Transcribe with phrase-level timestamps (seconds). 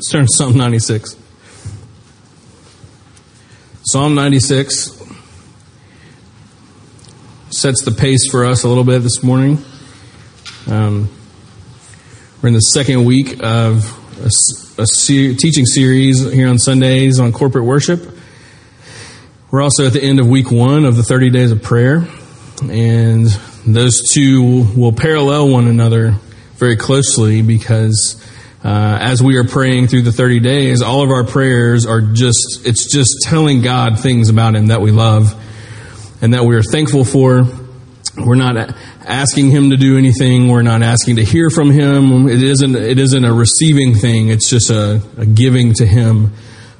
[0.00, 1.14] Let's turn to Psalm 96.
[3.82, 4.98] Psalm 96
[7.50, 9.58] sets the pace for us a little bit this morning.
[10.66, 11.10] Um,
[12.40, 13.84] we're in the second week of
[14.22, 14.30] a,
[14.80, 18.00] a ser- teaching series here on Sundays on corporate worship.
[19.50, 22.08] We're also at the end of week one of the 30 days of prayer,
[22.62, 23.26] and
[23.66, 26.12] those two will parallel one another
[26.54, 28.16] very closely because
[28.62, 32.60] uh, as we are praying through the 30 days, all of our prayers are just,
[32.64, 35.34] it's just telling God things about Him that we love
[36.20, 37.42] and that we are thankful for.
[38.16, 38.74] We're not
[39.06, 40.48] asking Him to do anything.
[40.48, 42.28] We're not asking to hear from Him.
[42.28, 44.28] It isn't, it isn't a receiving thing.
[44.28, 46.34] It's just a, a giving to Him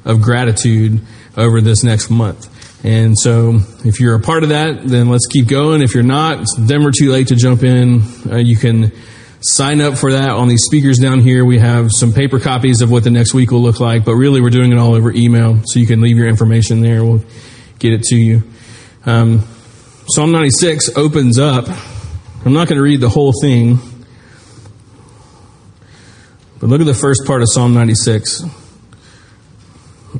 [0.05, 1.01] of gratitude
[1.35, 2.47] over this next month.
[2.85, 5.81] And so if you're a part of that, then let's keep going.
[5.81, 8.01] If you're not, it's never too late to jump in.
[8.29, 8.91] Uh, you can
[9.41, 11.43] sign up for that on these speakers down here.
[11.43, 14.41] We have some paper copies of what the next week will look like, but really
[14.41, 17.03] we're doing it all over email, so you can leave your information there.
[17.03, 17.23] We'll
[17.79, 18.43] get it to you.
[19.05, 19.47] Um,
[20.07, 21.67] Psalm 96 opens up.
[22.45, 23.79] I'm not going to read the whole thing,
[26.59, 28.43] but look at the first part of Psalm 96.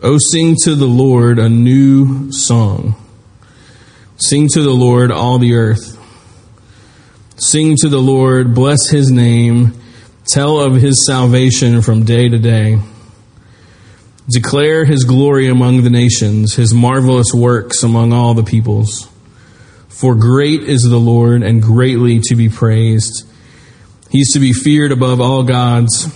[0.02, 2.96] Oh, sing to the Lord a new song.
[4.18, 5.98] Sing to the Lord all the earth.
[7.38, 9.74] Sing to the Lord, bless his name,
[10.28, 12.80] tell of his salvation from day to day.
[14.32, 19.09] Declare his glory among the nations, his marvelous works among all the peoples.
[19.88, 23.28] For great is the Lord and greatly to be praised.
[24.09, 26.08] He's to be feared above all gods,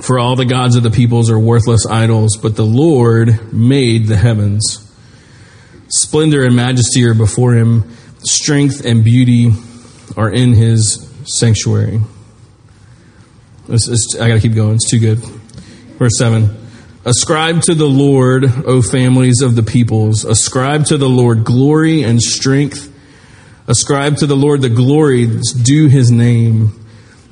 [0.00, 4.16] for all the gods of the peoples are worthless idols, but the Lord made the
[4.16, 4.82] heavens.
[5.88, 9.50] Splendor and majesty are before him, strength and beauty
[10.16, 12.00] are in his sanctuary.
[13.68, 14.76] I got to keep going.
[14.76, 15.18] It's too good.
[15.98, 16.66] Verse 7.
[17.04, 20.24] Ascribe to the Lord, O families of the peoples.
[20.24, 22.92] Ascribe to the Lord glory and strength.
[23.68, 26.84] Ascribe to the Lord the glory that's due his name.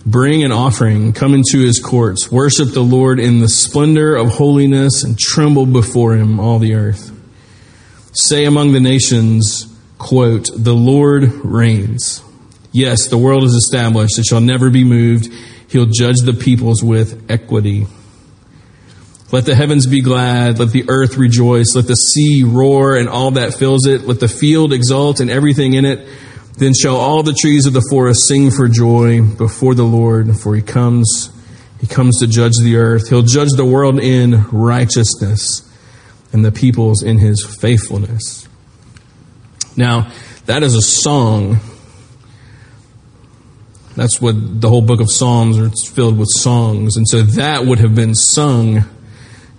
[0.06, 1.12] Bring an offering.
[1.12, 2.30] Come into his courts.
[2.30, 7.10] Worship the Lord in the splendor of holiness and tremble before him, all the earth.
[8.12, 9.66] Say among the nations,
[9.98, 12.22] quote, the Lord reigns.
[12.74, 14.18] Yes, the world is established.
[14.18, 15.32] It shall never be moved.
[15.68, 17.86] He'll judge the peoples with equity.
[19.30, 20.58] Let the heavens be glad.
[20.58, 21.76] Let the earth rejoice.
[21.76, 24.08] Let the sea roar and all that fills it.
[24.08, 26.08] Let the field exult and everything in it.
[26.58, 30.56] Then shall all the trees of the forest sing for joy before the Lord, for
[30.56, 31.30] he comes,
[31.80, 33.08] he comes to judge the earth.
[33.08, 35.62] He'll judge the world in righteousness
[36.32, 38.48] and the peoples in his faithfulness.
[39.76, 40.10] Now,
[40.46, 41.60] that is a song
[43.96, 46.96] that's what the whole book of Psalms are filled with songs.
[46.96, 48.84] And so that would have been sung,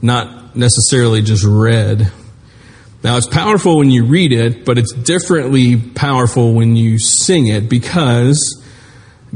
[0.02, 2.12] not necessarily just read.
[3.04, 7.70] Now it's powerful when you read it, but it's differently powerful when you sing it
[7.70, 8.64] because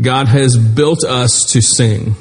[0.01, 2.15] God has built us to sing.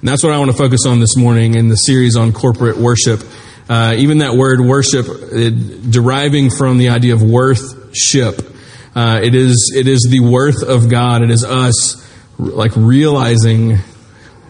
[0.00, 2.76] And that's what I want to focus on this morning in the series on corporate
[2.76, 3.22] worship.
[3.68, 8.55] Uh, even that word worship, it, deriving from the idea of worth-ship.
[8.96, 11.20] Uh, it is it is the worth of God.
[11.22, 12.02] It is us
[12.38, 13.76] like realizing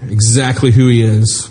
[0.03, 1.51] exactly who He is,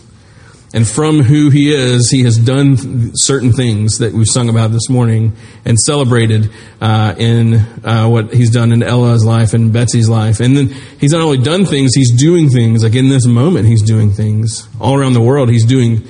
[0.73, 4.89] and from who He is, He has done certain things that we've sung about this
[4.89, 5.35] morning
[5.65, 10.39] and celebrated uh, in uh, what He's done in Ella's life and Betsy's life.
[10.39, 10.67] And then
[10.97, 12.81] He's not only done things; He's doing things.
[12.81, 15.49] Like in this moment, He's doing things all around the world.
[15.49, 16.07] He's doing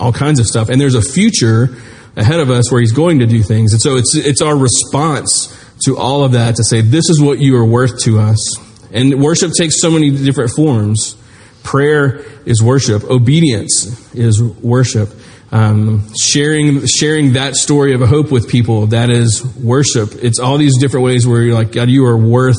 [0.00, 1.76] all kinds of stuff, and there's a future
[2.16, 3.72] ahead of us where He's going to do things.
[3.72, 5.53] And so it's it's our response
[5.84, 8.38] to all of that to say, this is what you are worth to us.
[8.92, 11.16] And worship takes so many different forms.
[11.62, 13.04] Prayer is worship.
[13.04, 15.10] Obedience is worship.
[15.50, 20.10] Um, sharing sharing that story of hope with people that is worship.
[20.20, 22.56] It's all these different ways where you're like, God, you are worth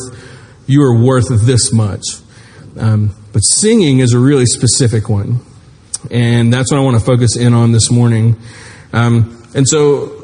[0.66, 2.06] you are worth this much.
[2.78, 5.40] Um, but singing is a really specific one,
[6.10, 8.38] and that's what I want to focus in on this morning.
[8.94, 10.15] Um, and so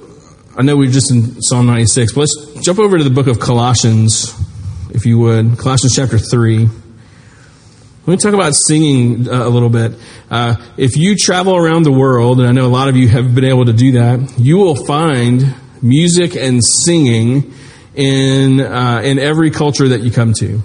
[0.62, 3.40] I know we're just in Psalm 96, but let's jump over to the book of
[3.40, 4.32] Colossians,
[4.92, 5.58] if you would.
[5.58, 6.60] Colossians chapter 3.
[6.60, 9.94] Let me talk about singing uh, a little bit.
[10.30, 13.34] Uh, if you travel around the world, and I know a lot of you have
[13.34, 17.56] been able to do that, you will find music and singing
[17.96, 20.62] in uh, in every culture that you come to,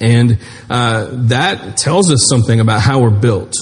[0.00, 0.38] and
[0.70, 3.56] uh, that tells us something about how we're built.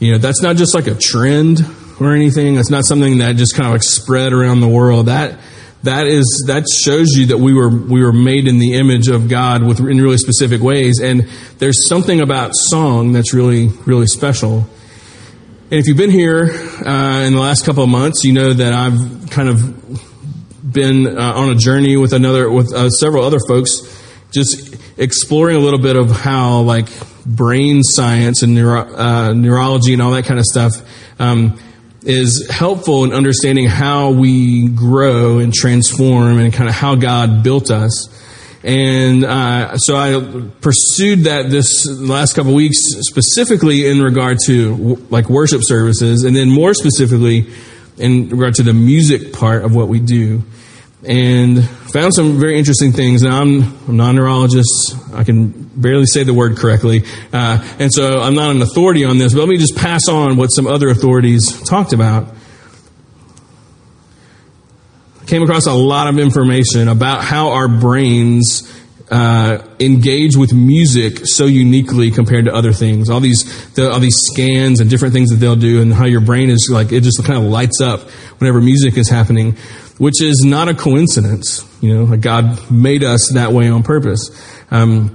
[0.00, 1.60] You know, that's not just like a trend
[2.00, 2.56] or anything.
[2.56, 5.06] It's not something that just kind of like spread around the world.
[5.06, 5.38] That
[5.82, 9.28] that is that shows you that we were we were made in the image of
[9.28, 11.00] God with in really specific ways.
[11.00, 14.66] And there's something about song that's really really special.
[15.70, 16.46] And if you've been here
[16.84, 21.32] uh, in the last couple of months, you know that I've kind of been uh,
[21.36, 23.70] on a journey with another with uh, several other folks,
[24.32, 26.88] just exploring a little bit of how like
[27.24, 30.72] brain science and neuro, uh, neurology and all that kind of stuff.
[31.20, 31.58] Um,
[32.02, 37.70] is helpful in understanding how we grow and transform and kind of how God built
[37.70, 38.08] us.
[38.62, 45.30] And uh, so I pursued that this last couple weeks, specifically in regard to like
[45.30, 47.46] worship services, and then more specifically
[47.96, 50.42] in regard to the music part of what we do
[51.02, 53.22] and found some very interesting things.
[53.22, 54.96] Now, I'm, I'm not a neurologist.
[55.14, 57.04] I can barely say the word correctly.
[57.32, 60.36] Uh, and so I'm not an authority on this, but let me just pass on
[60.36, 62.34] what some other authorities talked about.
[65.26, 68.68] Came across a lot of information about how our brains
[69.10, 73.08] uh, engage with music so uniquely compared to other things.
[73.08, 76.20] All these, the, all these scans and different things that they'll do, and how your
[76.20, 78.00] brain is like it just kind of lights up
[78.38, 79.56] whenever music is happening
[80.00, 81.62] which is not a coincidence.
[81.82, 84.30] You know, God made us that way on purpose.
[84.70, 85.10] Um,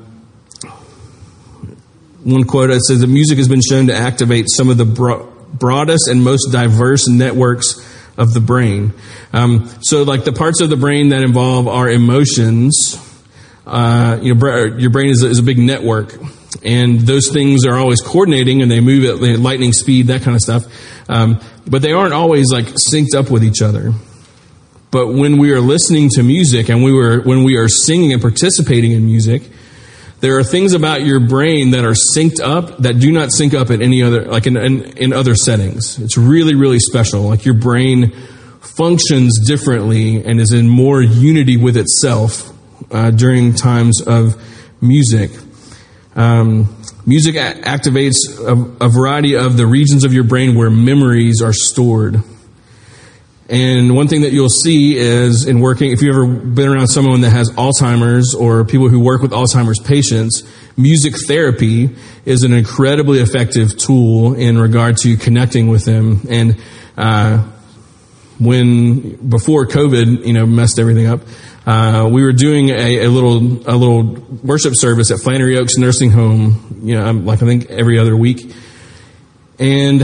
[2.24, 6.08] one quote says that music has been shown to activate some of the bro- broadest
[6.08, 7.84] and most diverse networks
[8.16, 8.94] of the brain.
[9.34, 12.96] Um, so, like the parts of the brain that involve our emotions,
[13.66, 16.16] uh, you know, your brain is a, is a big network,
[16.64, 20.42] and those things are always coordinating and they move at lightning speed, that kind of
[20.42, 20.64] stuff.
[21.10, 23.92] Um, but they aren't always like synced up with each other.
[24.96, 28.22] But when we are listening to music and we were, when we are singing and
[28.22, 29.42] participating in music,
[30.22, 33.72] there are things about your brain that are synced up that do not sync up
[33.72, 36.00] in any other, like in, in, in other settings.
[36.00, 37.24] It's really, really special.
[37.24, 38.12] Like your brain
[38.62, 42.54] functions differently and is in more unity with itself
[42.90, 44.42] uh, during times of
[44.80, 45.30] music.
[46.16, 46.74] Um,
[47.06, 51.52] music a- activates a, a variety of the regions of your brain where memories are
[51.52, 52.24] stored.
[53.48, 57.22] And one thing that you'll see is in working, if you've ever been around someone
[57.22, 60.42] that has Alzheimer's or people who work with Alzheimer's patients,
[60.76, 61.96] music therapy
[62.26, 66.22] is an incredibly effective tool in regard to connecting with them.
[66.28, 66.60] And,
[66.98, 67.48] uh,
[68.40, 71.22] when, before COVID, you know, messed everything up,
[71.66, 73.38] uh, we were doing a, a, little,
[73.70, 74.04] a little
[74.44, 78.54] worship service at Flannery Oaks Nursing Home, you know, like I think every other week.
[79.58, 80.02] And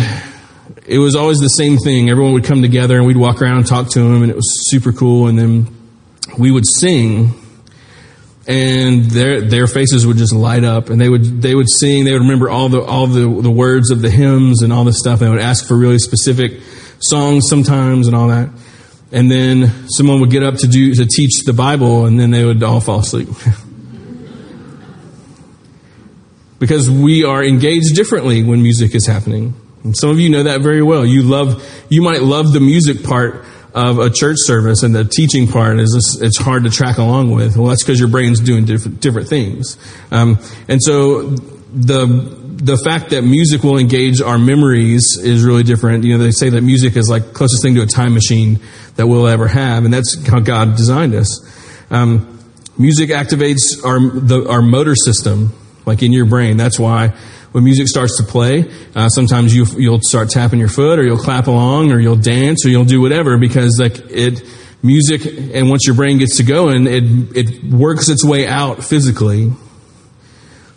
[0.91, 2.09] it was always the same thing.
[2.09, 4.69] Everyone would come together and we'd walk around and talk to them, and it was
[4.69, 5.27] super cool.
[5.27, 5.67] And then
[6.37, 7.33] we would sing,
[8.45, 12.03] and their their faces would just light up, and they would they would sing.
[12.03, 14.99] They would remember all the all the the words of the hymns and all this
[14.99, 15.19] stuff.
[15.19, 16.59] They would ask for really specific
[16.99, 18.49] songs sometimes and all that.
[19.13, 22.43] And then someone would get up to do to teach the Bible, and then they
[22.43, 23.29] would all fall asleep.
[26.59, 29.55] because we are engaged differently when music is happening.
[29.83, 31.05] And some of you know that very well.
[31.05, 35.47] You love, you might love the music part of a church service and the teaching
[35.47, 37.55] part is it's hard to track along with.
[37.55, 39.77] Well, that's because your brain's doing different, different things.
[40.11, 42.05] Um, and so the,
[42.61, 46.03] the fact that music will engage our memories is really different.
[46.03, 48.59] You know, they say that music is like closest thing to a time machine
[48.97, 51.39] that we'll ever have, and that's how God designed us.
[51.89, 52.39] Um,
[52.77, 55.53] music activates our the, our motor system,
[55.85, 56.57] like in your brain.
[56.57, 57.13] That's why
[57.51, 58.65] when music starts to play,
[58.95, 62.65] uh, sometimes you, you'll start tapping your foot or you'll clap along or you'll dance
[62.65, 64.41] or you'll do whatever because like it,
[64.81, 67.03] music and once your brain gets to going, it,
[67.35, 69.51] it works its way out physically.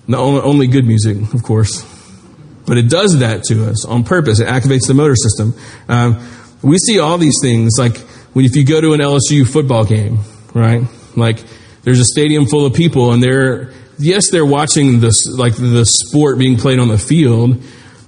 [0.07, 1.85] Not only, only good music, of course.
[2.67, 4.41] But it does that to us on purpose.
[4.41, 5.55] It activates the motor system.
[5.89, 6.27] Um,
[6.63, 7.97] we see all these things like
[8.33, 10.19] when if you go to an LSU football game,
[10.55, 10.83] right?
[11.15, 11.39] Like
[11.83, 16.39] there's a stadium full of people and they're yes, they're watching this, like the sport
[16.39, 17.63] being played on the field,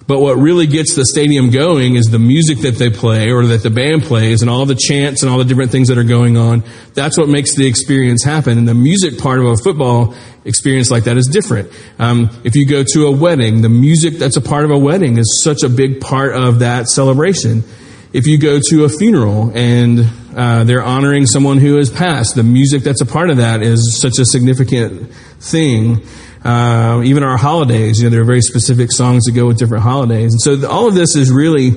[0.07, 3.65] but what really gets the stadium going is the music that they play or that
[3.65, 6.37] the band plays and all the chants and all the different things that are going
[6.37, 6.63] on.
[6.95, 8.57] That's what makes the experience happen.
[8.57, 10.15] And the music part of a football
[10.45, 11.73] experience like that is different.
[11.99, 15.19] Um, if you go to a wedding, the music that's a part of a wedding
[15.19, 17.65] is such a big part of that celebration.
[18.13, 22.43] If you go to a funeral and uh, they're honoring someone who has passed, the
[22.43, 26.03] music that's a part of that is such a significant thing.
[26.45, 29.83] Uh, even our holidays, you know, there are very specific songs that go with different
[29.83, 31.69] holidays, and so the, all of this is really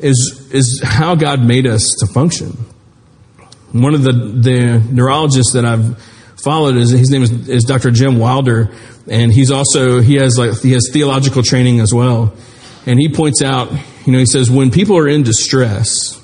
[0.00, 2.50] is is how God made us to function.
[3.70, 5.96] One of the the neurologists that I've
[6.42, 7.92] followed is his name is, is Dr.
[7.92, 8.74] Jim Wilder,
[9.08, 12.34] and he's also he has like he has theological training as well,
[12.84, 13.70] and he points out,
[14.04, 16.21] you know, he says when people are in distress,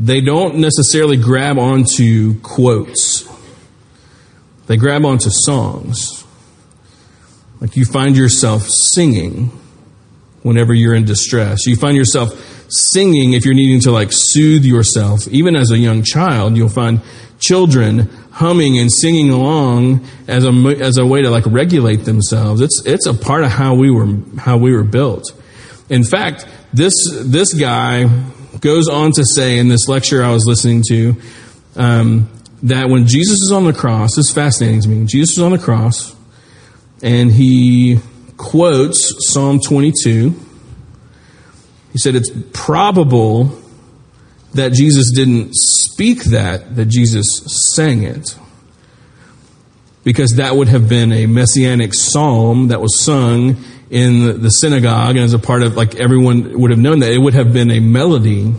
[0.00, 3.28] they don't necessarily grab onto quotes.
[4.66, 6.24] They grab onto songs.
[7.60, 9.50] Like you find yourself singing
[10.42, 11.66] whenever you're in distress.
[11.66, 12.32] You find yourself
[12.70, 15.28] singing if you're needing to like soothe yourself.
[15.28, 17.02] Even as a young child, you'll find
[17.38, 22.62] children humming and singing along as a as a way to like regulate themselves.
[22.62, 25.30] It's it's a part of how we were how we were built.
[25.90, 28.08] In fact, this this guy
[28.60, 31.16] goes on to say in this lecture I was listening to
[31.76, 32.28] um,
[32.62, 35.06] that when Jesus is on the cross, this is fascinating to me.
[35.06, 36.14] Jesus is on the cross,
[37.02, 38.00] and he
[38.36, 40.34] quotes Psalm 22.
[41.92, 43.58] He said it's probable
[44.54, 47.26] that Jesus didn't speak that, that Jesus
[47.74, 48.36] sang it.
[50.02, 55.24] Because that would have been a messianic psalm that was sung in the synagogue, and
[55.24, 57.10] as a part of, like, everyone would have known that.
[57.10, 58.54] It would have been a melody.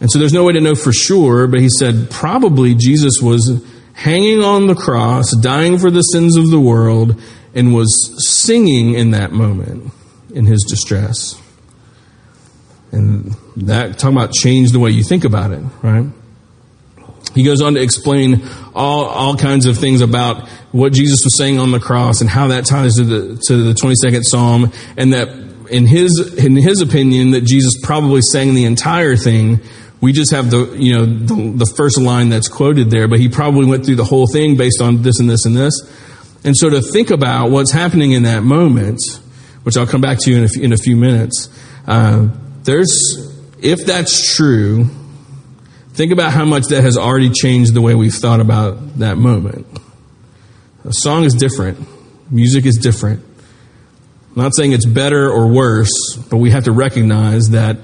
[0.00, 3.62] And so there's no way to know for sure, but he said probably Jesus was
[3.92, 7.20] hanging on the cross, dying for the sins of the world,
[7.54, 9.92] and was singing in that moment
[10.32, 11.40] in his distress.
[12.92, 16.06] And that, talking about change the way you think about it, right?
[17.34, 18.42] He goes on to explain
[18.74, 22.48] all, all kinds of things about what Jesus was saying on the cross and how
[22.48, 25.28] that ties to the, to the 22nd Psalm and that
[25.70, 29.60] in his, in his opinion that Jesus probably sang the entire thing.
[30.00, 33.28] We just have the, you know, the, the first line that's quoted there, but he
[33.28, 35.74] probably went through the whole thing based on this and this and this.
[36.44, 39.00] And so to think about what's happening in that moment,
[39.64, 41.48] which I'll come back to in a few, in a few minutes,
[41.86, 42.28] uh,
[42.62, 44.88] there's, if that's true,
[45.98, 49.66] think about how much that has already changed the way we've thought about that moment.
[50.84, 51.76] A song is different.
[52.30, 53.20] Music is different.
[54.30, 55.90] I'm not saying it's better or worse,
[56.30, 57.78] but we have to recognize that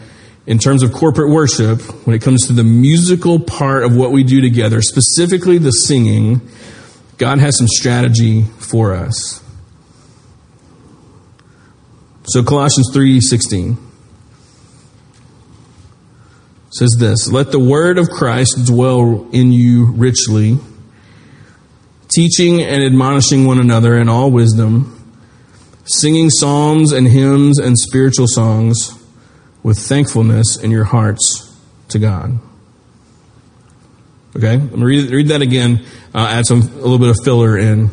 [0.46, 4.22] in terms of corporate worship, when it comes to the musical part of what we
[4.22, 6.40] do together, specifically the singing,
[7.18, 9.42] God has some strategy for us.
[12.26, 13.76] So Colossians 3:16
[16.74, 20.58] says this Let the word of Christ dwell in you richly,
[22.08, 24.90] teaching and admonishing one another in all wisdom,
[25.84, 29.00] singing psalms and hymns and spiritual songs
[29.62, 31.56] with thankfulness in your hearts
[31.88, 32.38] to God.
[34.36, 37.56] Okay, let me read, read that again, uh, add some, a little bit of filler
[37.56, 37.88] in.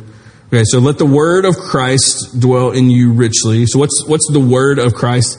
[0.47, 3.67] Okay, so let the word of Christ dwell in you richly.
[3.67, 5.38] So what's, what's the word of Christ?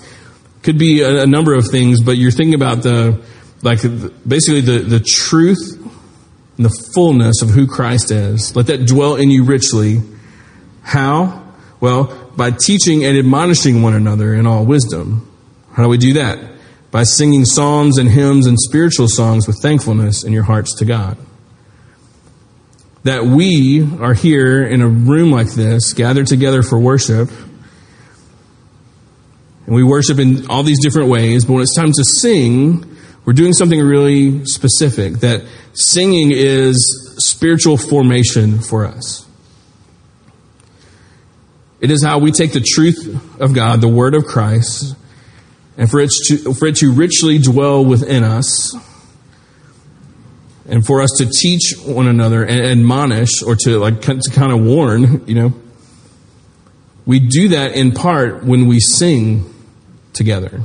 [0.62, 3.20] Could be a, a number of things, but you're thinking about the,
[3.62, 3.82] like
[4.26, 5.78] basically the, the truth
[6.56, 8.54] and the fullness of who Christ is.
[8.54, 10.00] Let that dwell in you richly.
[10.82, 11.42] How?
[11.80, 15.28] Well, by teaching and admonishing one another in all wisdom.
[15.72, 16.38] How do we do that?
[16.90, 21.16] By singing psalms and hymns and spiritual songs with thankfulness in your hearts to God.
[23.04, 27.30] That we are here in a room like this, gathered together for worship,
[29.66, 33.32] and we worship in all these different ways, but when it's time to sing, we're
[33.32, 39.26] doing something really specific, that singing is spiritual formation for us.
[41.80, 44.96] It is how we take the truth of God, the Word of Christ,
[45.76, 48.74] and for it to, for it to richly dwell within us,
[50.68, 54.60] and for us to teach one another and admonish, or to like to kind of
[54.64, 55.52] warn, you know,
[57.04, 59.51] we do that in part when we sing
[60.12, 60.62] together.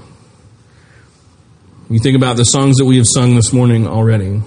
[1.89, 4.41] You think about the songs that we have sung this morning already.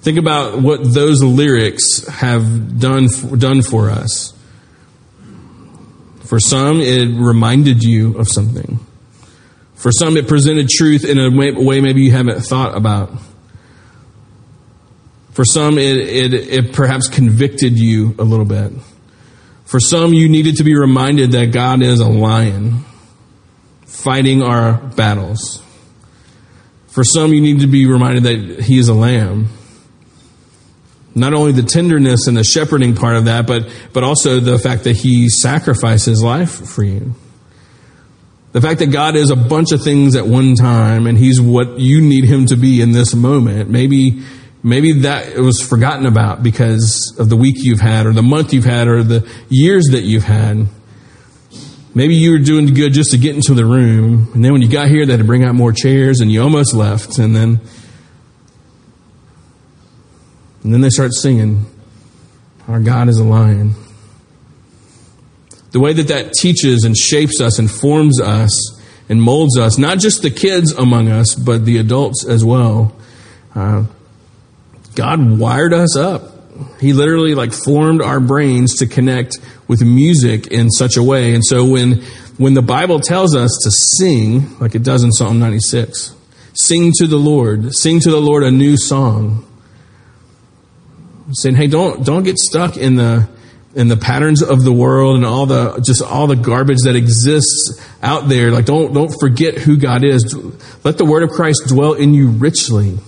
[0.00, 4.32] Think about what those lyrics have done for, done for us.
[6.24, 8.78] For some, it reminded you of something.
[9.74, 13.12] For some, it presented truth in a way maybe you haven't thought about.
[15.32, 18.72] For some, it, it, it perhaps convicted you a little bit.
[19.66, 22.84] For some, you needed to be reminded that God is a lion
[24.02, 25.62] fighting our battles.
[26.86, 29.48] For some, you need to be reminded that He is a lamb.
[31.14, 34.84] Not only the tenderness and the shepherding part of that, but, but also the fact
[34.84, 37.14] that He sacrificed His life for you.
[38.52, 41.78] The fact that God is a bunch of things at one time and He's what
[41.80, 43.68] you need Him to be in this moment.
[43.68, 44.22] Maybe,
[44.62, 48.52] maybe that it was forgotten about because of the week you've had or the month
[48.54, 50.68] you've had or the years that you've had.
[51.98, 54.68] Maybe you were doing good just to get into the room, and then when you
[54.68, 57.60] got here, they had to bring out more chairs, and you almost left, and then,
[60.62, 61.66] and then they start singing,
[62.68, 63.74] "Our God is a lion."
[65.72, 69.98] The way that that teaches and shapes us and forms us and molds us, not
[69.98, 72.92] just the kids among us, but the adults as well.
[73.56, 73.86] Uh,
[74.94, 76.37] God wired us up.
[76.80, 79.38] He literally like formed our brains to connect
[79.68, 81.34] with music in such a way.
[81.34, 82.02] And so when,
[82.36, 86.14] when the Bible tells us to sing, like it does in Psalm 96,
[86.54, 89.44] sing to the Lord, sing to the Lord a new song.
[91.32, 93.28] Saying, hey, don't, don't get stuck in the,
[93.74, 97.86] in the patterns of the world and all the just all the garbage that exists
[98.02, 100.34] out there like don't don't forget who god is
[100.84, 102.98] let the word of christ dwell in you richly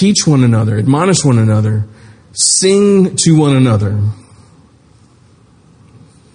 [0.00, 1.84] teach one another admonish one another
[2.32, 4.00] sing to one another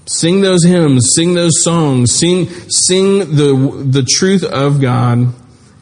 [0.07, 5.33] sing those hymns sing those songs sing sing the the truth of god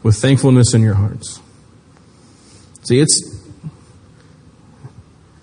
[0.02, 1.42] with thankfulness in your hearts
[2.84, 3.34] see it's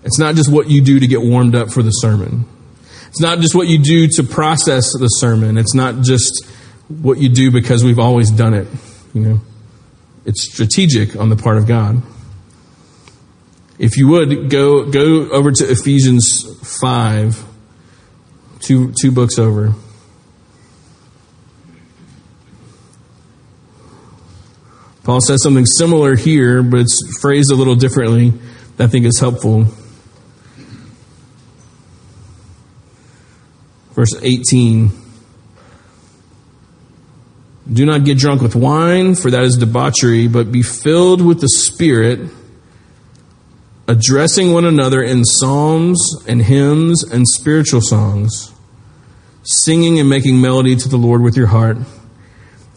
[0.03, 2.45] it's not just what you do to get warmed up for the sermon.
[3.07, 5.57] It's not just what you do to process the sermon.
[5.57, 6.45] It's not just
[6.87, 8.67] what you do because we've always done it.
[9.13, 9.41] You know,
[10.25, 12.01] it's strategic on the part of God.
[13.81, 16.45] If you would go go over to Ephesians
[16.79, 17.43] five,
[18.59, 19.73] two two books over.
[25.03, 28.33] Paul says something similar here, but it's phrased a little differently.
[28.77, 29.65] I think is helpful.
[33.93, 34.91] Verse 18.
[37.73, 41.49] Do not get drunk with wine, for that is debauchery, but be filled with the
[41.49, 42.29] Spirit,
[43.91, 48.53] addressing one another in psalms and hymns and spiritual songs,
[49.43, 51.75] singing and making melody to the Lord with your heart,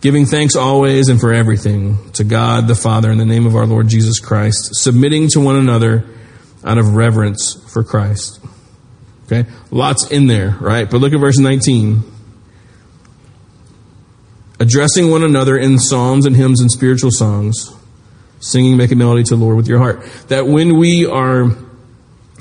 [0.00, 3.64] giving thanks always and for everything to God the Father in the name of our
[3.64, 6.04] Lord Jesus Christ, submitting to one another
[6.64, 8.40] out of reverence for Christ.
[9.26, 9.48] Okay?
[9.70, 10.90] Lots in there, right?
[10.90, 12.02] But look at verse 19.
[14.58, 17.72] Addressing one another in psalms and hymns and spiritual songs,
[18.44, 20.02] singing, make a melody to the Lord with your heart.
[20.28, 21.50] That when we are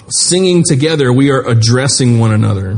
[0.09, 2.77] singing together, we are addressing one another.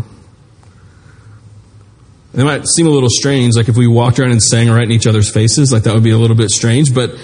[2.34, 4.92] It might seem a little strange, like if we walked around and sang right in
[4.92, 7.18] each other's faces, like that would be a little bit strange, but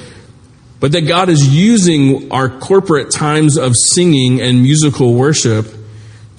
[0.79, 5.67] but that God is using our corporate times of singing and musical worship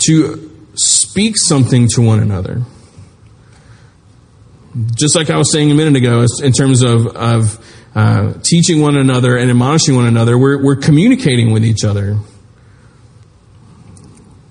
[0.06, 2.62] to speak something to one another.
[4.96, 8.96] Just like I was saying a minute ago, in terms of, of uh, teaching one
[8.96, 12.18] another and admonishing one another, we're, we're communicating with each other.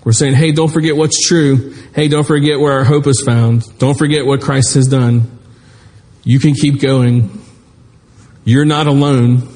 [0.04, 1.74] We're saying, hey, don't forget what's true.
[1.94, 3.64] Hey, don't forget where our hope is found.
[3.78, 5.40] Don't forget what Christ has done.
[6.24, 7.42] You can keep going.
[8.44, 9.48] You're not alone.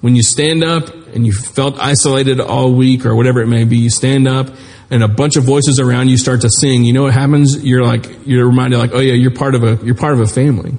[0.00, 3.78] When you stand up and you felt isolated all week or whatever it may be,
[3.78, 4.48] you stand up
[4.90, 6.84] and a bunch of voices around you start to sing.
[6.84, 7.64] You know what happens?
[7.64, 10.26] You're like, you're reminded like, oh yeah, you're part of a, you're part of a
[10.26, 10.74] family.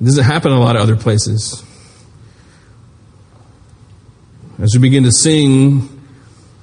[0.00, 1.62] This doesn't happen a lot of other places.
[4.60, 6.00] As we begin to sing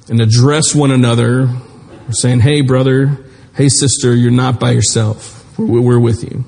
[0.10, 3.17] and address one another, we're saying, hey brother,
[3.56, 5.58] hey sister, you're not by yourself.
[5.58, 6.46] We're, we're with you.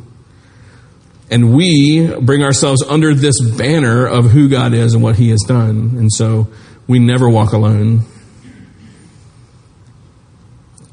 [1.29, 5.41] And we bring ourselves under this banner of who God is and what He has
[5.47, 5.95] done.
[5.97, 6.47] And so
[6.87, 8.05] we never walk alone.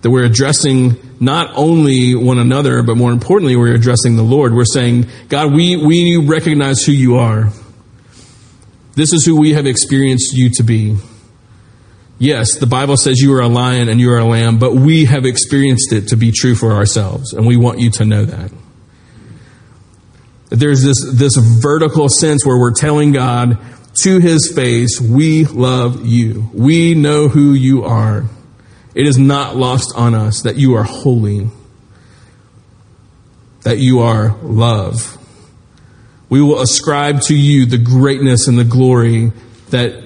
[0.03, 4.55] That we're addressing not only one another, but more importantly, we're addressing the Lord.
[4.55, 7.51] We're saying, God, we, we recognize who you are.
[8.95, 10.97] This is who we have experienced you to be.
[12.19, 15.07] Yes, the Bible says you are a lion and you are a lamb, but we
[15.07, 18.51] have experienced it to be true for ourselves, and we want you to know that.
[20.51, 23.59] There's this, this vertical sense where we're telling God
[24.03, 26.51] to his face, we love you.
[26.53, 28.25] We know who you are.
[28.95, 31.49] It is not lost on us that you are holy,
[33.63, 35.17] that you are love.
[36.29, 39.33] We will ascribe to you the greatness and the glory
[39.71, 40.03] that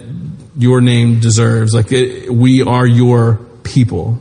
[0.56, 1.74] your name deserves.
[1.74, 4.20] Like it, we are your people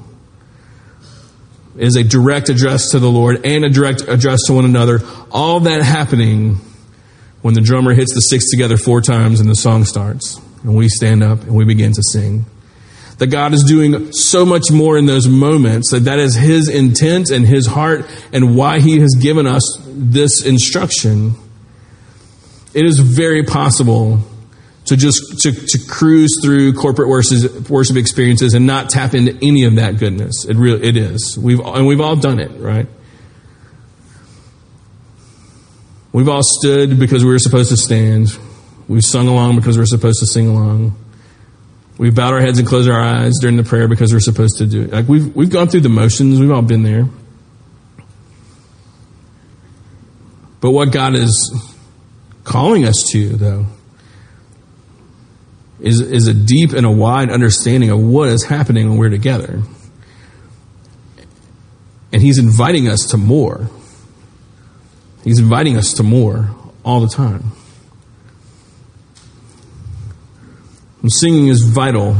[1.77, 4.99] is a direct address to the Lord and a direct address to one another.
[5.31, 6.57] All that happening
[7.41, 10.39] when the drummer hits the sticks together four times and the song starts.
[10.63, 12.45] And we stand up and we begin to sing.
[13.19, 17.29] That God is doing so much more in those moments, that that is His intent
[17.29, 21.35] and His heart and why He has given us this instruction.
[22.73, 24.19] It is very possible
[24.85, 29.63] to just to, to cruise through corporate worship, worship experiences and not tap into any
[29.63, 30.45] of that goodness.
[30.45, 31.37] It really it is.
[31.41, 32.87] We've and we've all done it, right?
[36.11, 38.37] We've all stood because we were supposed to stand.
[38.87, 40.95] We've sung along because we're supposed to sing along.
[41.97, 44.65] We've bowed our heads and closed our eyes during the prayer because we're supposed to
[44.65, 44.91] do it.
[44.91, 46.39] Like we've we've gone through the motions.
[46.39, 47.05] We've all been there.
[50.59, 51.53] But what God is
[52.45, 53.65] calling us to, though,
[55.81, 59.61] is, is a deep and a wide understanding of what is happening when we're together.
[62.13, 63.69] And He's inviting us to more.
[65.25, 67.51] He's inviting us to more all the time.
[71.03, 72.15] And singing is vital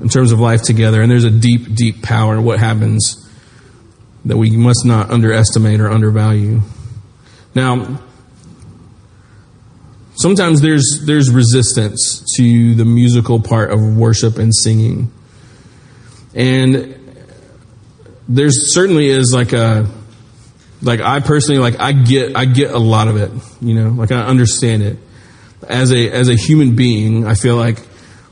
[0.00, 3.28] in terms of life together, and there's a deep, deep power in what happens
[4.24, 6.60] that we must not underestimate or undervalue.
[7.54, 8.00] Now,
[10.16, 15.12] sometimes there's there's resistance to the musical part of worship and singing,
[16.34, 16.94] and
[18.28, 19.88] there's certainly is like a
[20.82, 24.12] like I personally like I get I get a lot of it, you know, like
[24.12, 24.98] I understand it.
[25.66, 27.80] As a as a human being, I feel like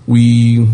[0.07, 0.69] we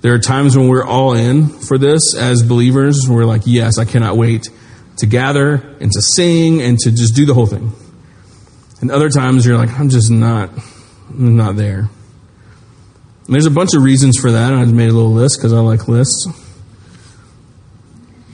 [0.00, 3.06] there are times when we're all in for this as believers.
[3.08, 4.48] We're like, yes, I cannot wait
[4.98, 7.72] to gather and to sing and to just do the whole thing.
[8.80, 10.50] And other times you're like, I'm just not
[11.08, 11.88] I'm not there.
[13.26, 14.52] And there's a bunch of reasons for that.
[14.52, 16.28] I just made a little list because I like lists.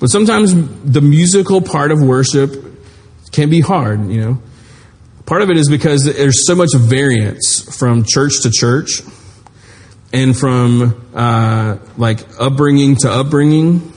[0.01, 2.51] But sometimes the musical part of worship
[3.31, 4.43] can be hard, you know.
[5.31, 9.01] Part of it is because there's so much variance from church to church
[10.13, 13.93] and from uh, like upbringing to upbringing.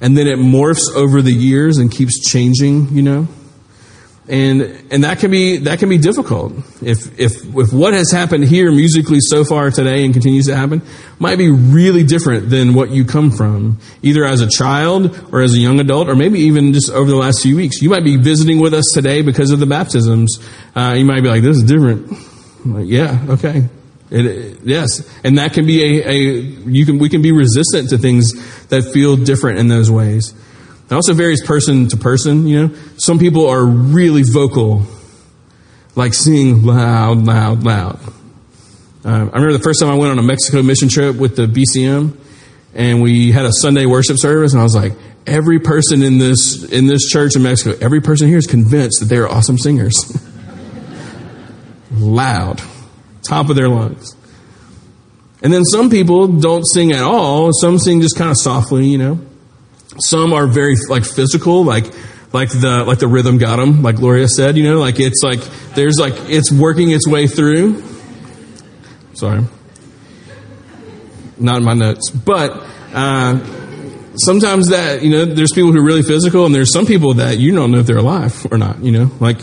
[0.00, 3.28] And then it morphs over the years and keeps changing, you know
[4.28, 6.52] and and that can be that can be difficult.
[6.82, 10.82] If if if what has happened here musically so far today and continues to happen
[11.18, 15.54] might be really different than what you come from either as a child or as
[15.54, 17.80] a young adult or maybe even just over the last few weeks.
[17.80, 20.38] You might be visiting with us today because of the baptisms.
[20.74, 22.10] Uh, you might be like this is different.
[22.66, 23.68] Like, yeah okay.
[24.10, 25.08] It, it, yes.
[25.24, 28.32] And that can be a, a you can we can be resistant to things
[28.68, 30.34] that feel different in those ways
[30.88, 32.74] it also varies person to person, you know.
[32.98, 34.82] Some people are really vocal,
[35.94, 37.98] like singing loud, loud, loud.
[39.04, 41.46] Uh, I remember the first time I went on a Mexico mission trip with the
[41.46, 42.16] BCM,
[42.74, 44.92] and we had a Sunday worship service, and I was like,
[45.26, 49.06] every person in this in this church in Mexico, every person here is convinced that
[49.06, 49.94] they are awesome singers.
[51.92, 52.62] loud,
[53.28, 54.14] top of their lungs.
[55.42, 57.50] And then some people don't sing at all.
[57.52, 59.20] Some sing just kind of softly, you know.
[60.00, 61.86] Some are very like physical, like
[62.32, 64.56] like the like the rhythm got them, like Gloria said.
[64.56, 65.40] You know, like it's like
[65.74, 67.82] there's like it's working its way through.
[69.14, 69.44] Sorry,
[71.38, 72.64] not in my notes, but.
[72.92, 73.38] Uh,
[74.18, 77.36] sometimes that you know there's people who are really physical and there's some people that
[77.36, 79.36] you don't know if they're alive or not you know like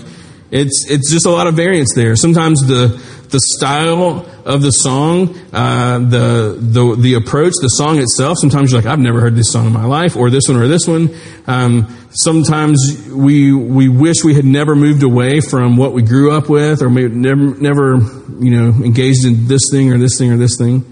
[0.53, 2.15] it's it's just a lot of variance there.
[2.15, 3.01] Sometimes the
[3.33, 8.37] the style of the song, uh, the the the approach, the song itself.
[8.39, 10.67] Sometimes you're like, I've never heard this song in my life, or this one, or
[10.67, 11.09] this one.
[11.47, 16.47] Um, sometimes we we wish we had never moved away from what we grew up
[16.47, 17.97] with, or never never
[18.39, 20.85] you know engaged in this thing or this thing or this thing.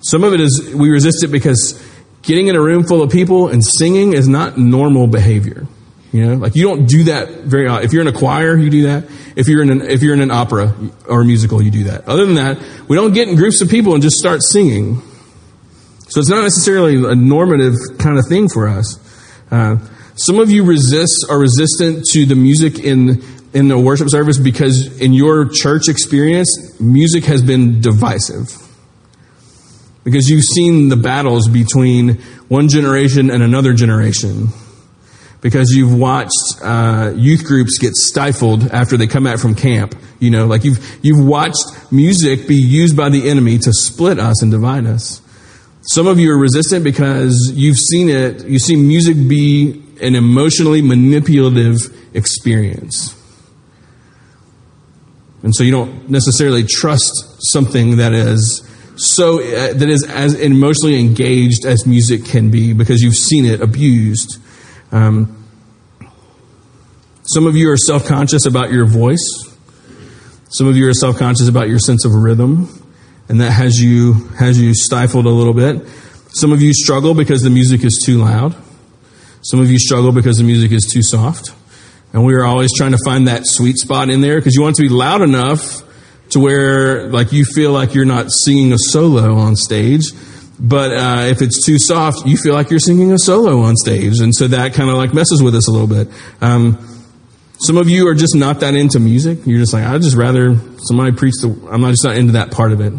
[0.00, 1.80] Some of it is we resist it because
[2.22, 5.66] getting in a room full of people and singing is not normal behavior.
[6.14, 7.84] You know, like you don't do that very often.
[7.84, 9.02] If you're in a choir, you do that.
[9.34, 10.72] If you're in an, if you're in an opera
[11.08, 12.06] or a musical, you do that.
[12.06, 15.02] Other than that, we don't get in groups of people and just start singing.
[16.06, 18.96] So it's not necessarily a normative kind of thing for us.
[19.50, 19.78] Uh,
[20.14, 23.20] some of you resist are resistant to the music in
[23.52, 28.56] in the worship service because in your church experience, music has been divisive.
[30.04, 34.52] Because you've seen the battles between one generation and another generation
[35.44, 39.94] because you've watched uh, youth groups get stifled after they come back from camp.
[40.18, 44.40] You know, like you've you've watched music be used by the enemy to split us
[44.40, 45.20] and divide us.
[45.82, 48.46] Some of you are resistant because you've seen it.
[48.46, 51.76] You've seen music be an emotionally manipulative
[52.14, 53.14] experience,
[55.42, 57.12] and so you don't necessarily trust
[57.52, 63.02] something that is so uh, that is as emotionally engaged as music can be because
[63.02, 64.40] you've seen it abused.
[64.94, 65.44] Um,
[67.24, 69.18] some of you are self conscious about your voice.
[70.50, 72.68] Some of you are self conscious about your sense of rhythm,
[73.28, 75.84] and that has you has you stifled a little bit.
[76.28, 78.54] Some of you struggle because the music is too loud.
[79.42, 81.52] Some of you struggle because the music is too soft.
[82.12, 84.76] And we are always trying to find that sweet spot in there because you want
[84.76, 85.82] to be loud enough
[86.30, 90.04] to where like you feel like you're not singing a solo on stage
[90.58, 94.20] but uh, if it's too soft, you feel like you're singing a solo on stage,
[94.20, 96.08] and so that kind of like messes with us a little bit.
[96.40, 96.78] Um,
[97.58, 99.40] some of you are just not that into music.
[99.46, 101.48] You're just like, I'd just rather somebody preach the.
[101.70, 102.92] I'm not just not into that part of it.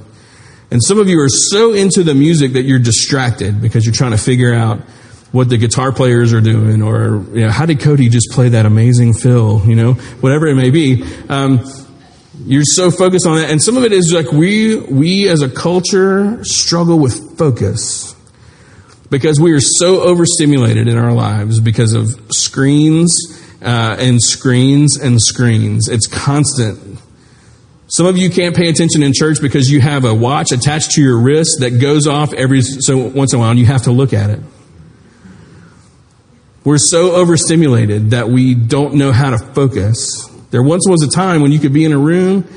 [0.72, 4.12] And some of you are so into the music that you're distracted because you're trying
[4.12, 4.80] to figure out
[5.32, 8.65] what the guitar players are doing, or you know, how did Cody just play that
[8.65, 9.62] amazing fill?
[9.65, 11.04] You know, whatever it may be.
[11.30, 11.60] Um,
[12.45, 15.50] you're so focused on that, and some of it is like we we as a
[15.50, 18.15] culture struggle with focus
[19.10, 23.15] because we are so overstimulated in our lives because of screens
[23.62, 25.88] uh, and screens and screens.
[25.88, 27.00] It's constant.
[27.88, 31.02] Some of you can't pay attention in church because you have a watch attached to
[31.02, 33.91] your wrist that goes off every so once in a while, and you have to
[33.91, 34.39] look at it.
[36.63, 40.28] We're so overstimulated that we don't know how to focus.
[40.56, 42.48] There once was a time when you could be in a room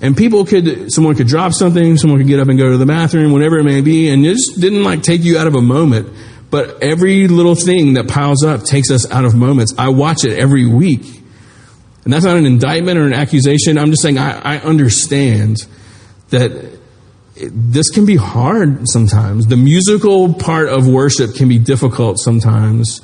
[0.00, 2.86] and people could, someone could drop something, someone could get up and go to the
[2.86, 5.60] bathroom, whatever it may be, and it just didn't like take you out of a
[5.60, 6.08] moment.
[6.52, 9.74] But every little thing that piles up takes us out of moments.
[9.76, 11.20] I watch it every week.
[12.04, 13.76] And that's not an indictment or an accusation.
[13.76, 15.66] I'm just saying I, I understand
[16.28, 16.78] that
[17.34, 19.48] this can be hard sometimes.
[19.48, 23.00] The musical part of worship can be difficult sometimes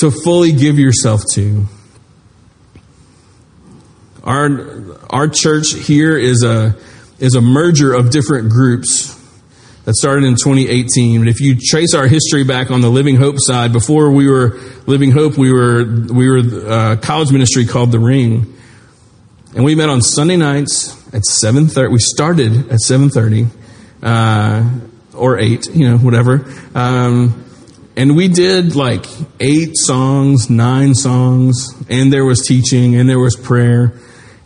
[0.00, 1.66] to fully give yourself to.
[4.24, 6.76] Our, our church here is a,
[7.18, 9.18] is a merger of different groups
[9.84, 11.20] that started in 2018.
[11.20, 14.60] But if you trace our history back on the Living Hope side, before we were
[14.86, 18.56] Living Hope, we were, we were a college ministry called The Ring.
[19.54, 21.90] And we met on Sunday nights at 7.30.
[21.90, 23.48] We started at 7.30,
[24.02, 26.46] uh, or 8, you know, whatever.
[26.74, 27.44] Um,
[27.96, 29.04] and we did like
[29.38, 33.92] eight songs, nine songs, and there was teaching, and there was prayer,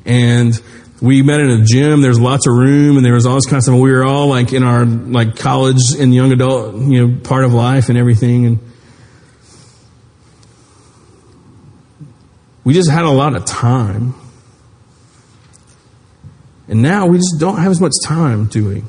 [0.06, 0.60] and
[1.02, 2.00] we met in a gym.
[2.00, 3.78] There's lots of room, and there was all this kind of stuff.
[3.78, 7.52] We were all like in our like college and young adult, you know, part of
[7.52, 8.58] life and everything, and
[12.64, 14.14] we just had a lot of time.
[16.68, 18.82] And now we just don't have as much time, do we?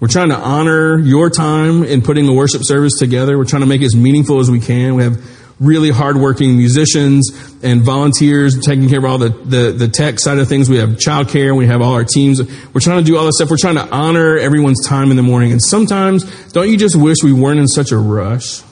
[0.00, 3.36] We're trying to honor your time in putting the worship service together.
[3.36, 4.94] We're trying to make it as meaningful as we can.
[4.94, 5.18] We have
[5.60, 7.30] really hardworking musicians
[7.62, 10.68] and volunteers taking care of all the, the, the tech side of things.
[10.68, 11.56] We have childcare.
[11.56, 12.42] We have all our teams.
[12.72, 13.50] We're trying to do all this stuff.
[13.50, 15.52] We're trying to honor everyone's time in the morning.
[15.52, 18.62] And sometimes, don't you just wish we weren't in such a rush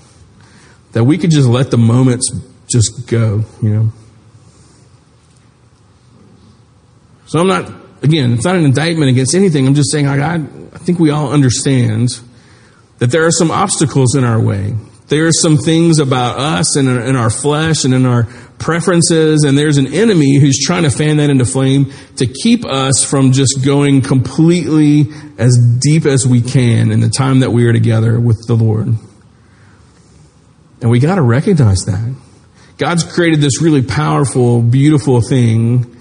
[0.92, 2.31] that we could just let the moments
[2.68, 3.92] just go, you know?
[7.27, 9.66] So I'm not, again, it's not an indictment against anything.
[9.66, 10.38] I'm just saying, I, I
[10.79, 12.09] think we all understand
[12.99, 14.75] that there are some obstacles in our way.
[15.12, 18.22] There are some things about us and in our flesh and in our
[18.59, 23.05] preferences, and there's an enemy who's trying to fan that into flame to keep us
[23.05, 27.75] from just going completely as deep as we can in the time that we are
[27.75, 28.87] together with the Lord.
[30.81, 32.16] And we got to recognize that.
[32.79, 35.94] God's created this really powerful, beautiful thing,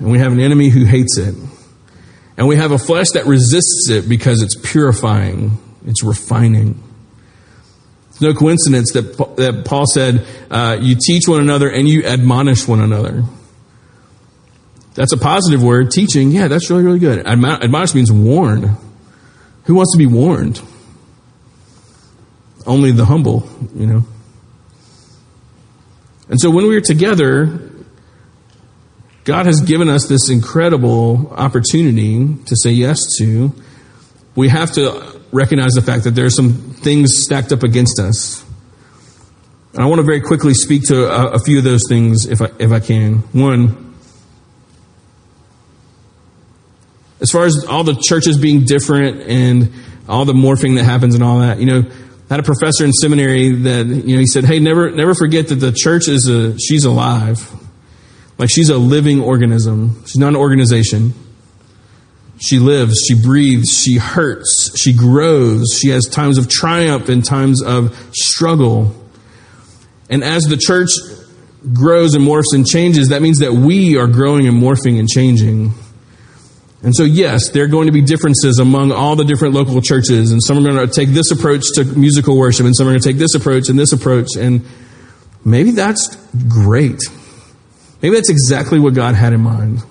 [0.00, 1.36] and we have an enemy who hates it.
[2.36, 6.82] And we have a flesh that resists it because it's purifying, it's refining.
[8.16, 12.66] It's no coincidence that, that Paul said, uh, you teach one another and you admonish
[12.66, 13.24] one another.
[14.94, 15.90] That's a positive word.
[15.90, 17.26] Teaching, yeah, that's really, really good.
[17.26, 18.78] Admonish means warn.
[19.64, 20.62] Who wants to be warned?
[22.66, 24.06] Only the humble, you know.
[26.30, 27.70] And so when we are together,
[29.24, 33.52] God has given us this incredible opportunity to say yes to.
[34.34, 38.44] We have to recognize the fact that there are some things stacked up against us.
[39.74, 42.40] And I want to very quickly speak to a, a few of those things if
[42.40, 43.18] I, if I can.
[43.32, 43.94] One,
[47.20, 49.72] as far as all the churches being different and
[50.08, 51.82] all the morphing that happens and all that, you know,
[52.28, 55.48] I had a professor in seminary that, you know, he said, hey, never, never forget
[55.48, 57.52] that the church is a, she's alive.
[58.38, 60.04] Like she's a living organism.
[60.06, 61.12] She's not an organization.
[62.38, 67.62] She lives, she breathes, she hurts, she grows, she has times of triumph and times
[67.62, 68.94] of struggle.
[70.10, 70.90] And as the church
[71.72, 75.72] grows and morphs and changes, that means that we are growing and morphing and changing.
[76.82, 80.30] And so, yes, there are going to be differences among all the different local churches,
[80.30, 83.00] and some are going to take this approach to musical worship, and some are going
[83.00, 84.64] to take this approach and this approach, and
[85.44, 86.14] maybe that's
[86.48, 87.00] great.
[88.02, 89.82] Maybe that's exactly what God had in mind.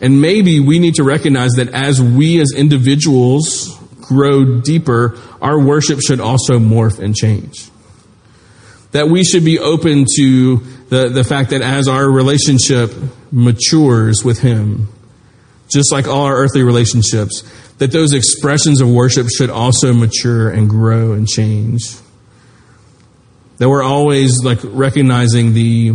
[0.00, 6.00] And maybe we need to recognize that as we as individuals grow deeper, our worship
[6.00, 7.70] should also morph and change.
[8.92, 10.56] That we should be open to
[10.88, 12.90] the, the fact that as our relationship
[13.30, 14.88] matures with Him,
[15.70, 17.42] just like all our earthly relationships,
[17.78, 21.96] that those expressions of worship should also mature and grow and change.
[23.58, 25.94] That we're always like recognizing the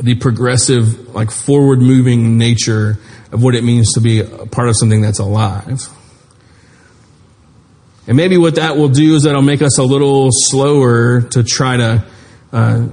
[0.00, 2.98] the progressive, like forward moving nature
[3.32, 5.88] of what it means to be a part of something that's alive.
[8.06, 11.76] And maybe what that will do is that'll make us a little slower to try
[11.76, 12.06] to,
[12.52, 12.88] uh,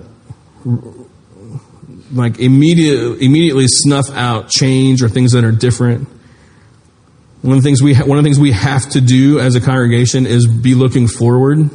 [2.13, 6.07] like immediate, immediately snuff out change or things that are different.
[7.41, 9.55] One of the things we ha- one of the things we have to do as
[9.55, 11.69] a congregation is be looking forward.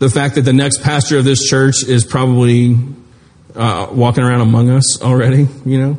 [0.00, 2.74] The fact that the next pastor of this church is probably
[3.54, 5.98] uh, walking around among us already, you know,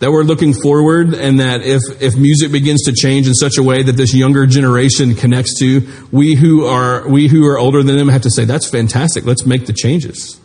[0.00, 3.62] that we're looking forward and that if, if music begins to change in such a
[3.62, 7.96] way that this younger generation connects to, we who are, we who are older than
[7.96, 9.24] them have to say, that's fantastic.
[9.24, 10.40] Let's make the changes.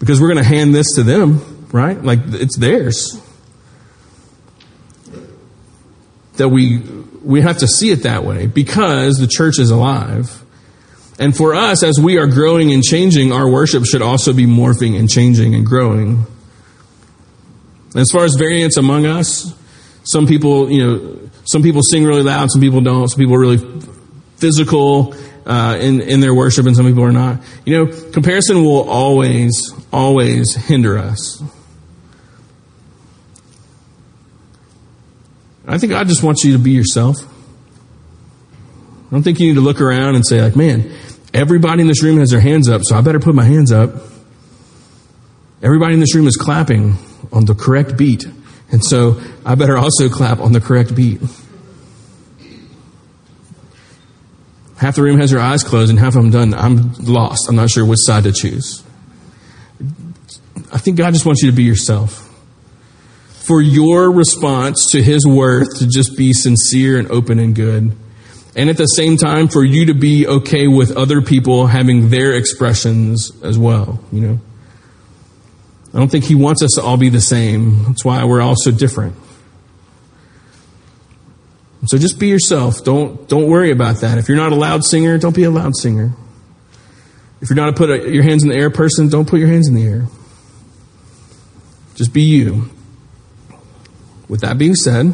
[0.00, 2.02] Because we're going to hand this to them, right?
[2.02, 3.22] Like it's theirs.
[6.38, 6.82] That we,
[7.22, 10.42] we have to see it that way because the church is alive.
[11.18, 14.98] And for us, as we are growing and changing, our worship should also be morphing
[14.98, 16.26] and changing and growing.
[17.94, 19.54] As far as variance among us,
[20.04, 23.08] some people, you know, some people sing really loud, some people don't.
[23.08, 23.80] Some people are really
[24.36, 25.14] physical
[25.46, 27.40] uh, in in their worship, and some people are not.
[27.64, 29.52] You know, comparison will always,
[29.92, 31.42] always hinder us.
[35.66, 37.16] I think God just wants you to be yourself.
[39.06, 40.92] I don't think you need to look around and say, like, man,
[41.32, 43.90] everybody in this room has their hands up, so I better put my hands up.
[45.62, 46.96] Everybody in this room is clapping
[47.32, 48.26] on the correct beat.
[48.70, 51.20] And so I better also clap on the correct beat.
[54.78, 56.54] Half the room has their eyes closed and half of them done.
[56.54, 57.48] I'm lost.
[57.48, 58.82] I'm not sure which side to choose.
[60.72, 62.28] I think God just wants you to be yourself.
[63.46, 67.96] For your response to His worth to just be sincere and open and good.
[68.54, 72.34] And at the same time, for you to be okay with other people having their
[72.34, 74.40] expressions as well, you know.
[75.94, 77.84] I don't think he wants us to all be the same.
[77.84, 79.14] That's why we're all so different.
[81.86, 82.84] So just be yourself.
[82.84, 84.16] Don't, don't worry about that.
[84.16, 86.12] If you're not a loud singer, don't be a loud singer.
[87.40, 89.48] If you're not a put a, your hands in the air person, don't put your
[89.48, 90.06] hands in the air.
[91.94, 92.70] Just be you.
[94.32, 95.12] With that being said,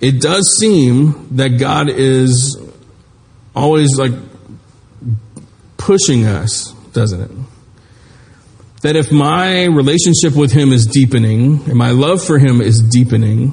[0.00, 2.60] it does seem that God is
[3.54, 4.10] always like
[5.76, 7.30] pushing us, doesn't it?
[8.82, 13.52] that if my relationship with Him is deepening and my love for Him is deepening,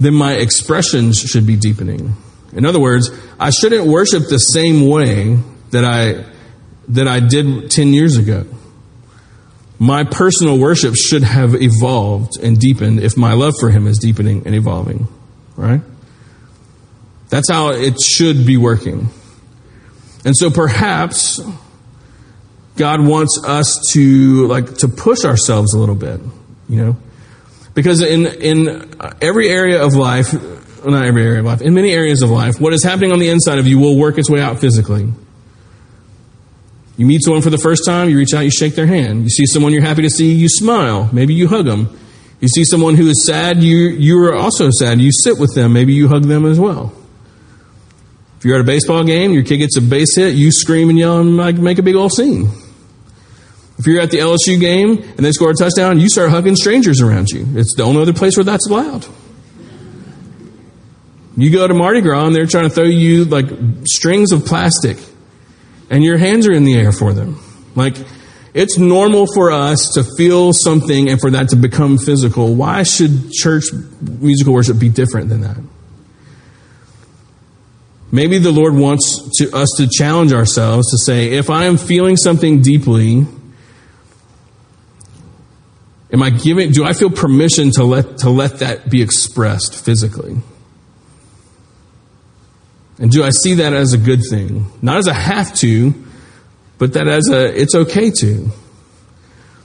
[0.00, 2.16] then my expressions should be deepening.
[2.54, 5.38] In other words, I shouldn't worship the same way
[5.72, 6.24] that I,
[6.88, 8.46] that I did 10 years ago.
[9.78, 14.46] My personal worship should have evolved and deepened if my love for Him is deepening
[14.46, 15.06] and evolving,
[15.56, 15.82] right?
[17.28, 19.08] That's how it should be working.
[20.24, 21.40] And so perhaps
[22.76, 26.20] God wants us to like to push ourselves a little bit,
[26.68, 26.96] you know,
[27.74, 31.92] because in in every area of life, well, not every area of life, in many
[31.92, 34.40] areas of life, what is happening on the inside of you will work its way
[34.40, 35.12] out physically.
[36.96, 39.24] You meet someone for the first time, you reach out, you shake their hand.
[39.24, 41.10] You see someone you're happy to see, you smile.
[41.12, 41.96] Maybe you hug them.
[42.40, 45.00] You see someone who is sad, you you are also sad.
[45.00, 46.92] You sit with them, maybe you hug them as well.
[48.38, 50.98] If you're at a baseball game, your kid gets a base hit, you scream and
[50.98, 52.50] yell and make a big old scene.
[53.78, 57.00] If you're at the LSU game and they score a touchdown, you start hugging strangers
[57.02, 57.46] around you.
[57.58, 59.06] It's the only other place where that's allowed.
[61.36, 63.46] You go to Mardi Gras and they're trying to throw you like
[63.84, 64.96] strings of plastic
[65.90, 67.40] and your hands are in the air for them.
[67.74, 67.96] Like,
[68.54, 72.54] it's normal for us to feel something and for that to become physical.
[72.54, 73.64] Why should church
[74.00, 75.58] musical worship be different than that?
[78.10, 82.16] Maybe the Lord wants to, us to challenge ourselves to say, if I am feeling
[82.16, 83.26] something deeply,
[86.12, 90.36] Am I giving, do I feel permission to let, to let that be expressed physically?
[92.98, 94.66] And do I see that as a good thing?
[94.80, 95.92] Not as a have to,
[96.78, 98.50] but that as a, it's okay to.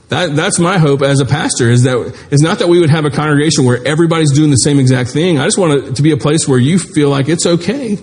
[0.08, 1.96] That, that's my hope as a pastor is that
[2.30, 5.38] it's not that we would have a congregation where everybody's doing the same exact thing.
[5.38, 7.98] I just want it to be a place where you feel like it's okay.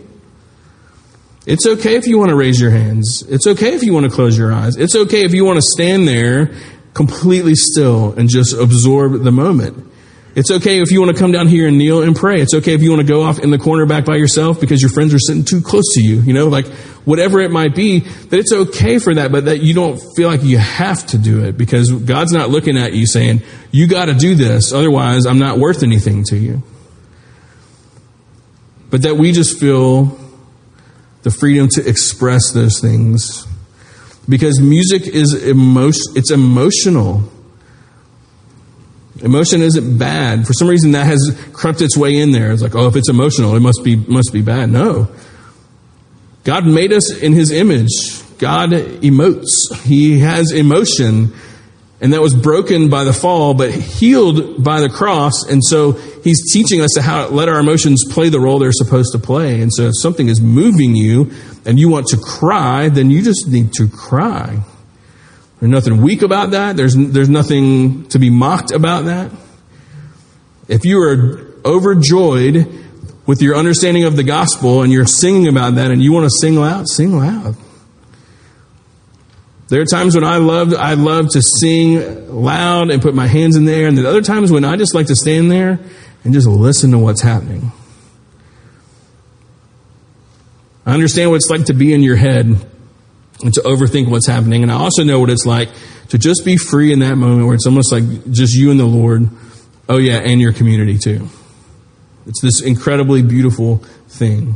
[1.46, 3.24] It's okay if you want to raise your hands.
[3.30, 4.76] It's okay if you want to close your eyes.
[4.76, 6.52] It's okay if you want to stand there
[6.96, 9.89] completely still and just absorb the moment.
[10.36, 12.40] It's okay if you want to come down here and kneel and pray.
[12.40, 14.82] It's okay if you want to go off in the corner back by yourself because
[14.82, 16.68] your friends are sitting too close to you, you know, like
[17.04, 20.44] whatever it might be, that it's okay for that, but that you don't feel like
[20.44, 24.14] you have to do it because God's not looking at you saying, you got to
[24.14, 26.62] do this, otherwise I'm not worth anything to you.
[28.92, 30.18] But that we just feel
[31.24, 33.48] the freedom to express those things
[34.28, 37.24] because music is emotion, it's emotional.
[39.22, 40.48] Emotion isn't bad.
[40.48, 42.52] For some reason, that has crept its way in there.
[42.52, 44.70] It's like, oh, if it's emotional, it must be must be bad.
[44.70, 45.10] No.
[46.44, 47.92] God made us in His image.
[48.38, 49.76] God emotes.
[49.84, 51.34] He has emotion,
[52.00, 55.44] and that was broken by the fall, but healed by the cross.
[55.50, 55.92] And so
[56.24, 59.62] He's teaching us to how let our emotions play the role they're supposed to play.
[59.62, 61.32] And so, if something is moving you
[61.66, 64.62] and you want to cry, then you just need to cry.
[65.60, 66.78] There's nothing weak about that.
[66.78, 69.32] There's, there's nothing to be mocked about that.
[70.68, 72.86] If you are overjoyed
[73.26, 76.32] with your understanding of the gospel and you're singing about that and you want to
[76.40, 77.56] sing loud, sing loud.
[79.68, 83.56] There are times when I love, I love to sing loud and put my hands
[83.56, 85.80] in there, and there other times when I just like to stand there
[86.24, 87.72] and just listen to what's happening.
[90.88, 92.66] I understand what it's like to be in your head
[93.44, 94.64] and to overthink what's happening.
[94.64, 95.70] And I also know what it's like
[96.10, 98.86] to just be free in that moment where it's almost like just you and the
[98.86, 99.30] Lord.
[99.88, 101.28] Oh, yeah, and your community too.
[102.26, 103.78] It's this incredibly beautiful
[104.08, 104.56] thing.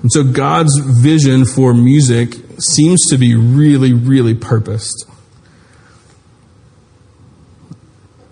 [0.00, 5.06] And so God's vision for music seems to be really, really purposed.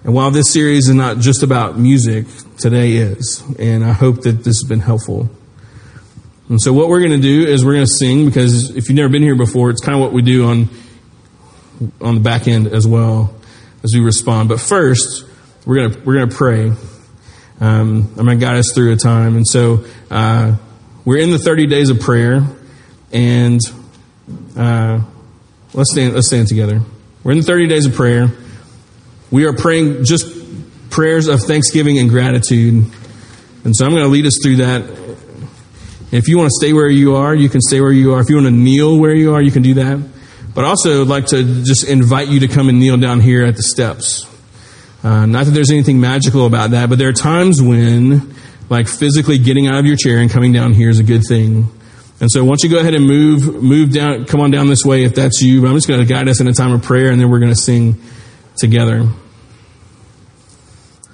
[0.05, 2.27] And while this series is not just about music,
[2.59, 3.43] today is.
[3.59, 5.31] And I hope that this has been helpful.
[6.49, 8.97] And so what we're going to do is we're going to sing because if you've
[8.97, 10.69] never been here before, it's kind of what we do on
[12.01, 13.35] on the back end as well
[13.83, 14.49] as we respond.
[14.49, 15.25] But first,
[15.67, 16.73] we're going to we're going to pray.
[17.61, 20.57] Um, I'm going to guide us through a time, and so uh,
[21.05, 22.45] we're in the 30 days of prayer,
[23.13, 23.61] and
[24.57, 25.01] uh,
[25.73, 26.81] let's stand let's stand together.
[27.23, 28.29] We're in the 30 days of prayer.
[29.31, 30.27] We are praying just
[30.91, 32.85] prayers of thanksgiving and gratitude,
[33.65, 35.02] and so I'm going to lead us through that
[36.13, 38.21] if you want to stay where you are, you can stay where you are.
[38.21, 39.99] If you want to kneel where you are, you can do that.
[40.55, 43.57] But also, I'd like to just invite you to come and kneel down here at
[43.57, 44.29] the steps.
[45.03, 48.35] Uh, not that there's anything magical about that, but there are times when,
[48.69, 51.67] like, physically getting out of your chair and coming down here is a good thing.
[52.21, 55.05] And so, once you go ahead and move, move down, come on down this way
[55.05, 55.63] if that's you.
[55.63, 57.41] But I'm just going to guide us in a time of prayer, and then we're
[57.41, 58.01] going to sing
[58.59, 59.09] together.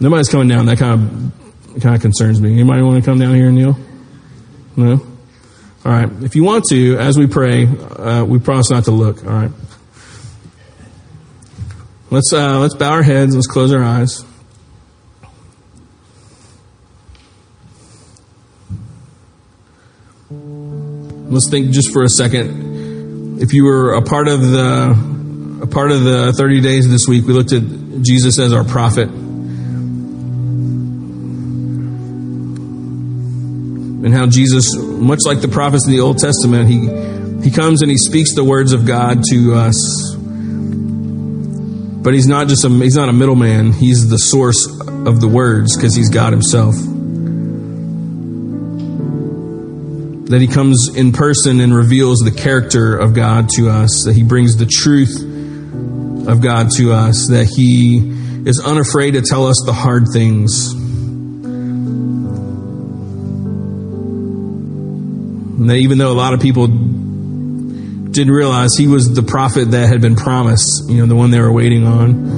[0.00, 0.66] Nobody's coming down.
[0.66, 1.32] That kind
[1.74, 2.54] of kind of concerns me.
[2.54, 3.76] Anybody want to come down here and kneel?
[4.78, 4.92] No?
[5.84, 6.08] All right.
[6.22, 9.24] If you want to, as we pray, uh, we promise not to look.
[9.24, 9.50] All right.
[12.10, 13.34] Let's uh, let's bow our heads.
[13.34, 14.24] Let's close our eyes.
[20.30, 23.42] Let's think just for a second.
[23.42, 27.26] If you were a part of the a part of the 30 days this week,
[27.26, 27.62] we looked at
[28.02, 29.08] Jesus as our prophet.
[34.08, 37.90] And how Jesus, much like the prophets in the Old Testament, he, he comes and
[37.90, 40.16] he speaks the words of God to us.
[42.02, 43.74] But he's not just a, he's not a middleman.
[43.74, 46.74] He's the source of the words because he's God himself.
[50.30, 54.04] That he comes in person and reveals the character of God to us.
[54.06, 55.20] That he brings the truth
[56.26, 57.28] of God to us.
[57.28, 57.98] That he
[58.48, 60.77] is unafraid to tell us the hard things
[65.58, 70.00] And even though a lot of people didn't realize he was the prophet that had
[70.00, 72.28] been promised, you know, the one they were waiting on,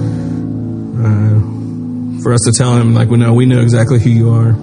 [2.18, 4.54] uh, for us to tell him, like, we know, we know exactly who you are.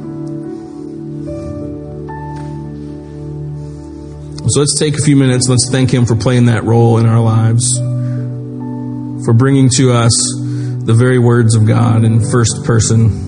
[4.49, 5.47] So let's take a few minutes.
[5.47, 7.77] Let's thank him for playing that role in our lives,
[9.23, 10.13] for bringing to us
[10.83, 13.26] the very words of God in first person.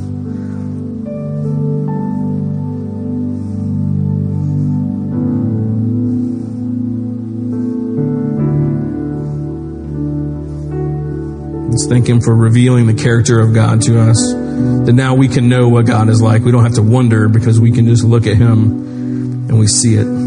[11.90, 14.34] Thank Him for revealing the character of God to us.
[14.86, 16.44] That now we can know what God is like.
[16.44, 19.96] We don't have to wonder because we can just look at Him and we see
[19.96, 20.19] it.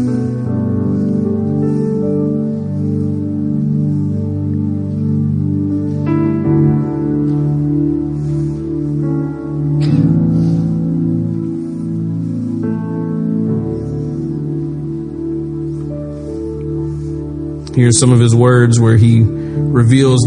[17.75, 20.23] Here's some of his words where he reveals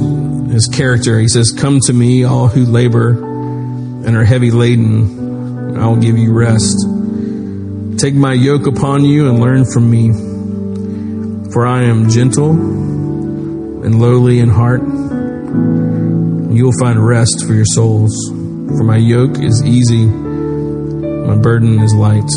[0.51, 1.21] his character.
[1.21, 6.17] He says, Come to me, all who labor and are heavy laden, I will give
[6.17, 6.77] you rest.
[7.99, 10.13] Take my yoke upon you and learn from me.
[11.53, 14.83] For I am gentle and lowly in heart.
[14.83, 18.13] You will find rest for your souls.
[18.77, 22.31] For my yoke is easy, my burden is light.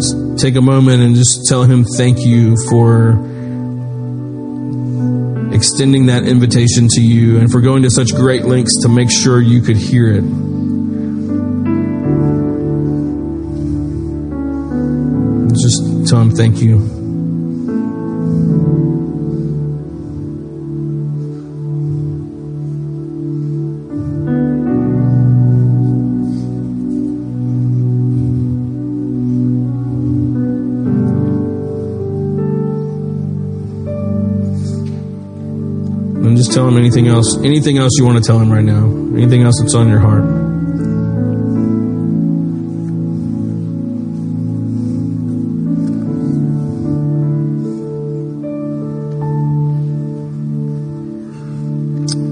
[0.00, 3.10] Just take a moment and just tell him thank you for
[5.52, 9.42] extending that invitation to you and for going to such great lengths to make sure
[9.42, 10.22] you could hear it.
[15.52, 16.99] Just tell him thank you.
[36.50, 38.84] Tell him anything else, anything else you want to tell him right now,
[39.16, 40.24] anything else that's on your heart.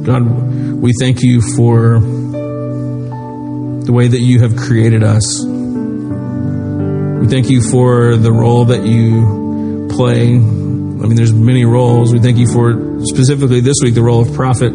[0.05, 5.45] God, we thank you for the way that you have created us.
[5.45, 10.35] We thank you for the role that you play.
[10.35, 12.12] I mean, there's many roles.
[12.12, 14.72] We thank you for specifically this week the role of prophet.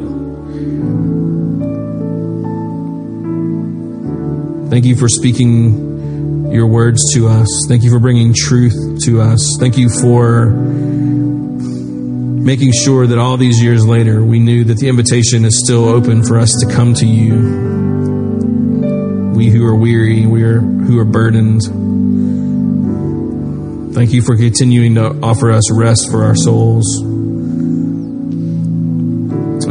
[4.69, 7.47] Thank you for speaking your words to us.
[7.67, 8.73] Thank you for bringing truth
[9.05, 9.57] to us.
[9.59, 10.47] Thank you for
[12.43, 16.23] making sure that all these years later we knew that the invitation is still open
[16.23, 17.35] for us to come to you.
[19.35, 21.63] We who are weary, we are who are burdened.
[23.93, 27.12] Thank you for continuing to offer us rest for our souls.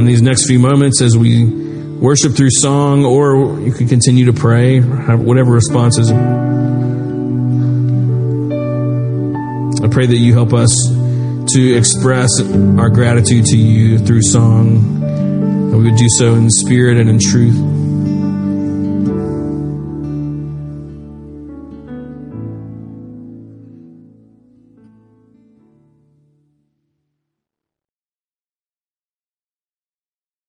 [0.02, 4.32] In these next few moments, as we worship through song, or you can continue to
[4.32, 6.10] pray, whatever responses.
[6.10, 6.16] I
[9.86, 10.70] pray that you help us
[11.52, 14.98] to express our gratitude to you through song.
[15.70, 17.81] That we would do so in spirit and in truth.